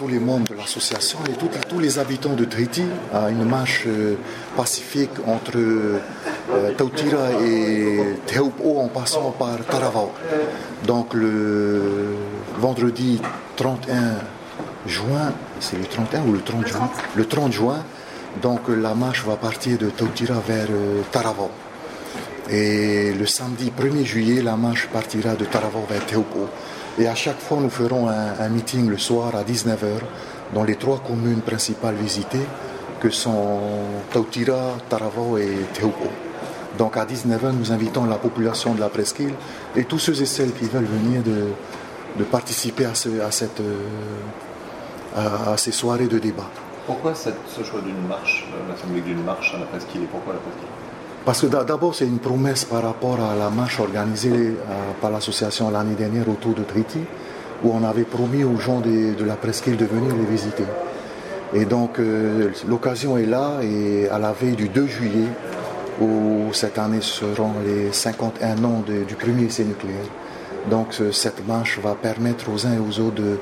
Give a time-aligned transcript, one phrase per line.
[0.00, 4.14] tous les membres de l'association et tous les habitants de Triti à une marche euh,
[4.56, 5.98] pacifique entre euh,
[6.78, 10.10] Tautira et Tehupo en passant par Taravao.
[10.86, 12.14] Donc le
[12.58, 13.20] vendredi
[13.56, 14.14] 31
[14.86, 16.90] juin, c'est le 31 ou le 30 juin?
[17.14, 17.84] Le 30 juin,
[18.40, 21.50] donc la marche va partir de Tautira vers euh, Taravao.
[22.52, 26.48] Et le samedi 1er juillet, la marche partira de Taravao vers Tehupo.
[26.98, 30.00] Et à chaque fois, nous ferons un, meeting le soir à 19h
[30.52, 32.44] dans les trois communes principales visitées,
[32.98, 33.60] que sont
[34.12, 36.08] Tautira, Taravao et Tehupo.
[36.76, 39.34] Donc à 19h, nous invitons la population de la presqu'île
[39.76, 43.62] et tous ceux et celles qui veulent venir de, participer à, cette,
[45.16, 46.50] à, ces soirées de débat.
[46.84, 50.40] Pourquoi ce choix d'une marche, euh, l'assemblée d'une marche à la presqu'île et pourquoi la
[50.40, 50.89] presqu'île?
[51.24, 54.54] Parce que d'abord, c'est une promesse par rapport à la marche organisée euh,
[55.00, 57.00] par l'association l'année dernière autour de Triti,
[57.62, 60.64] où on avait promis aux gens de, la presqu'île de venir les visiter.
[61.52, 65.28] Et donc, euh, l'occasion est là, et à la veille du 2 juillet,
[66.00, 70.06] où cette année seront les 51 ans du premier essai nucléaire.
[70.70, 73.38] Donc, cette marche va permettre aux uns et aux autres de,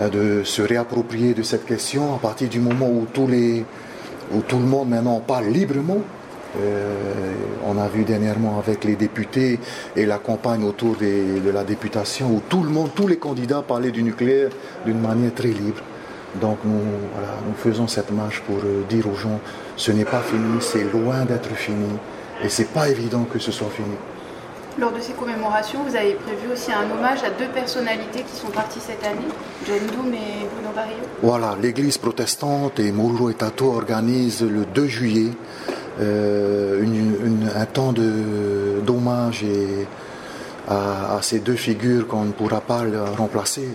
[0.00, 4.64] euh, de se réapproprier de cette question à partir du moment où, où tout le
[4.64, 6.00] monde maintenant parle librement
[6.60, 6.94] euh,
[7.64, 9.58] on a vu dernièrement avec les députés
[9.94, 13.90] et la campagne autour de la députation où tout le monde, tous les candidats parlaient
[13.90, 14.50] du nucléaire
[14.84, 15.82] d'une manière très libre.
[16.40, 19.40] Donc nous, nous faisons cette marche pour euh, dire aux gens,
[19.76, 21.88] ce n'est pas fini, c'est loin d'être fini
[22.42, 23.96] et c'est pas évident que ce soit fini.
[24.78, 28.48] Lors de ces commémorations, vous avez prévu aussi un hommage à deux personnalités qui sont
[28.48, 29.26] parties cette année,
[29.66, 30.96] John Doom et Bruno Barrio.
[31.22, 35.30] Voilà, l'église protestante et Mouro et Tato organisent le 2 juillet
[36.00, 36.84] euh,
[37.54, 39.44] un temps d'hommage
[40.68, 42.82] à, ces deux figures qu'on ne pourra pas
[43.16, 43.68] remplacer,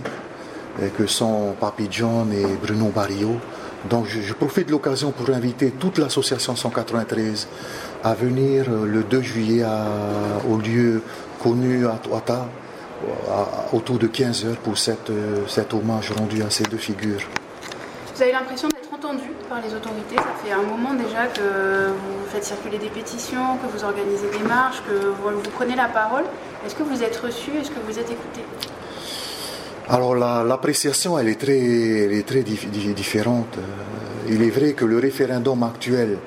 [0.97, 3.37] que sont Papi John et Bruno Barrio.
[3.89, 7.47] Donc je, profite de l'occasion pour inviter toute l'association 193
[8.03, 9.65] à venir le 2 juillet
[10.49, 11.01] au lieu
[11.41, 12.47] connu à Toata
[13.73, 15.11] autour de 15 heures pour cette,
[15.47, 17.21] cet hommage rendu à ces deux figures.
[18.15, 18.67] Vous avez l'impression
[19.01, 20.15] entendu par les autorités.
[20.15, 24.47] Ça fait un moment déjà que vous faites circuler des pétitions, que vous organisez des
[24.47, 26.23] marches, que vous, prenez la parole.
[26.65, 27.51] Est-ce que vous êtes reçu?
[27.59, 28.41] Est-ce que vous êtes écouté?
[29.89, 33.57] Alors l'appréciation, elle est très, elle est très différente.
[33.57, 36.19] Euh, il est vrai que le référendum actuel,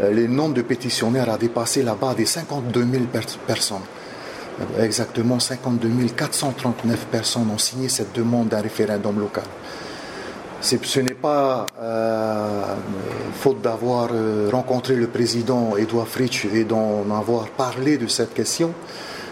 [0.00, 3.04] euh, le nombre de pétitionnaires a dépassé la barre des 52 000
[3.46, 3.86] personnes.
[4.60, 9.44] Euh, exactement 52 439 personnes ont signé cette demande d'un référendum local
[10.60, 12.62] ce n'est pas euh,
[13.34, 18.72] faute d'avoir euh, rencontré le président Edouard Fritsch et d'en avoir parlé de cette question.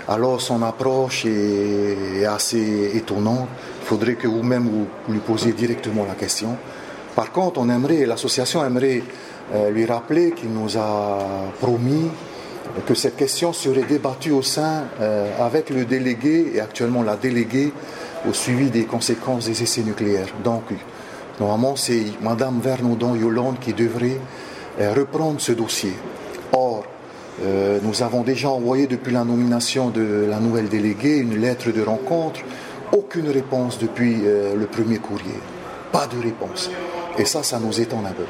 [0.07, 3.49] Alors son approche est, assez étonnante.
[3.83, 6.57] Il faudrait que vous-même vous lui posiez directement la question.
[7.17, 9.03] Par contre, on aimerait, l'association aimerait
[9.55, 11.19] euh, lui rappeler qu'il nous a
[11.61, 12.11] promis
[12.87, 14.85] que cette question serait débattue au sein
[15.39, 17.73] avec le délégué et actuellement la déléguée
[18.29, 20.29] au suivi des conséquences des essais nucléaires.
[20.43, 20.63] Donc,
[21.41, 24.21] Normalement, c'est Mme Vernaudon Yolande qui devrait
[24.81, 25.93] euh, reprendre ce dossier.
[26.53, 26.85] Or,
[27.43, 31.83] euh, nous avons déjà envoyé depuis la nomination de la nouvelle déléguée une lettre de
[31.83, 32.41] rencontre.
[32.93, 35.41] Aucune réponse depuis euh, le premier courrier.
[35.91, 36.71] Pas de réponse.
[37.19, 38.25] Et ça, ça nous étonne un peu.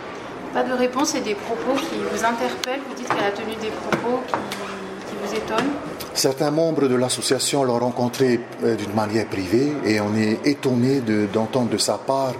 [0.55, 2.81] Pas de réponse et des propos qui vous interpellent.
[2.89, 5.73] Vous dites qu'elle a tenu des propos qui, vous étonnent.
[6.15, 11.01] Certains membres de l'association l'ont rencontré d'une manière privée et on est étonné
[11.33, 12.35] d'entendre de sa part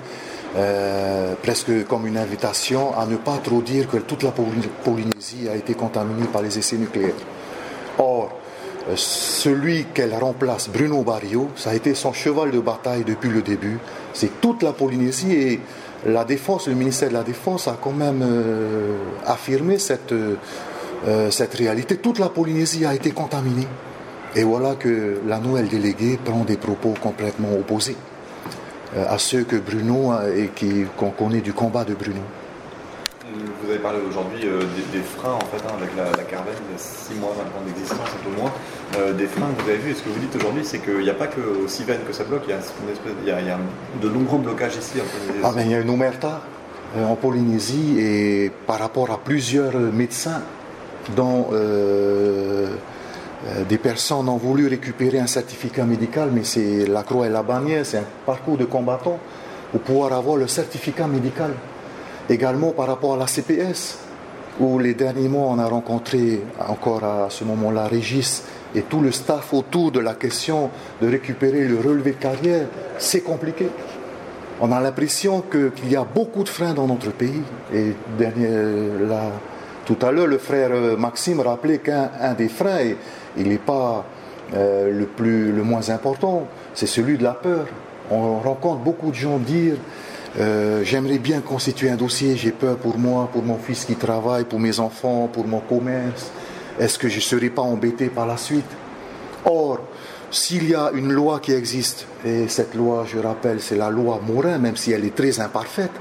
[0.57, 5.57] euh, presque comme une invitation à ne pas trop dire que toute la Polynésie a
[5.57, 7.15] été contaminée par les essais nucléaires.
[7.99, 8.31] Or,
[8.89, 13.43] euh, celui qu'elle remplace, Bruno Barrio, ça a été son cheval de bataille depuis le
[13.43, 13.79] début.
[14.13, 15.61] C'est toute la Polynésie et
[16.07, 20.15] la défense, le ministère de la Défense a quand même euh, affirmé cette,
[21.31, 21.97] cette réalité.
[21.97, 23.67] Toute la Polynésie a été contaminée.
[24.37, 27.97] Et voilà que la nouvelle déléguée prend des propos complètement opposés.
[28.97, 30.51] Euh, à ceux que Bruno et
[30.97, 32.21] qu'on connaît du combat de Bruno.
[33.63, 34.61] Vous avez parlé aujourd'hui euh,
[34.93, 37.67] des, freins en fait hein, avec la, la Carven, il y a 6 mois maintenant
[37.67, 38.53] d'existence peu moins.
[38.99, 41.01] Euh, des freins que vous avez vus, et ce que vous dites aujourd'hui, c'est qu'il
[41.01, 42.59] n'y a pas que au Civen que ça bloque, il y a,
[43.23, 43.59] il y a, il y a
[44.01, 45.41] de nombreux blocages ici en Polynésie.
[45.43, 46.43] Ah, mais il y a une omerta
[46.97, 50.43] en Polynésie et par rapport à plusieurs médecins
[51.17, 52.69] dont euh,
[53.69, 57.85] des personnes ont voulu récupérer un certificat médical, mais c'est la croix et la bannière,
[57.85, 59.19] c'est un parcours de combattant
[59.71, 61.53] pour pouvoir avoir le certificat médical.
[62.29, 63.99] Également par rapport à la CPS,
[64.61, 68.45] où les derniers mois on a rencontré encore à ce moment-là Régis
[68.75, 70.71] et tout le staff autour de la question
[71.01, 72.67] de récupérer le relevé de carrière,
[72.99, 73.69] c'est compliqué.
[74.61, 77.43] on a l'impression qu'il y a beaucoup de freins dans notre pays.
[77.73, 78.49] Et dernier,
[79.85, 82.95] tout à l'heure, le frère Maxime rappelait qu'un des freins,
[83.37, 84.05] il n'est pas
[84.53, 87.67] le, plus, le moins important, c'est celui de la peur.
[88.11, 89.77] On rencontre beaucoup de gens dire
[90.41, 94.45] euh, j'aimerais bien constituer un dossier, j'ai peur pour moi, pour mon fils qui travaille,
[94.45, 96.33] pour mes enfants, pour mon commerce.
[96.79, 98.65] Est-ce que je ne serai pas embêté par la suite?
[99.45, 99.79] Or,
[100.33, 104.21] s'il y a une loi qui existe, et cette loi, je rappelle, c'est la loi
[104.27, 105.93] Morin, même si elle est très imparfaite,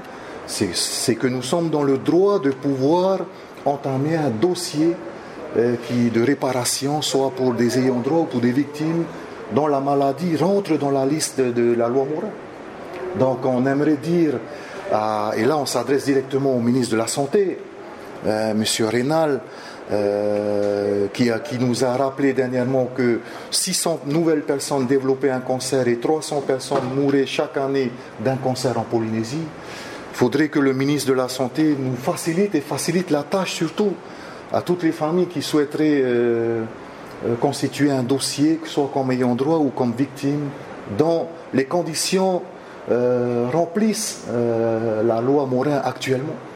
[0.46, 3.20] c'est que nous sommes dans le droit de pouvoir
[3.64, 4.94] entamer un dossier
[5.56, 9.04] euh, qui, de réparation, soit pour des ayants droit ou pour des victimes
[9.52, 12.30] dont la maladie rentre dans la liste de la loi Morin.
[13.18, 14.34] Donc on aimerait dire,
[15.36, 17.58] et là on s'adresse directement au ministre de la Santé,
[18.26, 18.64] euh, M.
[18.86, 19.40] Rénal,
[19.92, 23.20] euh, qui, qui, nous a rappelé dernièrement que
[23.50, 27.92] 600 nouvelles personnes développaient un cancer et 300 personnes mouraient chaque année
[28.24, 29.44] d'un cancer en Polynésie.
[30.14, 33.94] Il faudrait que le ministre de la Santé nous facilite et facilite la tâche surtout
[34.52, 36.62] à toutes les familles qui souhaiteraient euh,
[37.40, 40.50] constituer un dossier, que ce soit comme ayant droit ou comme victime,
[40.96, 42.42] dans les conditions
[42.92, 46.36] euh, remplissent euh, la loi Morin actuellement.